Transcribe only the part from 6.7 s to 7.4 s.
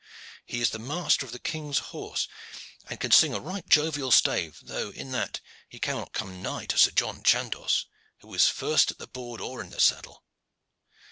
Sir John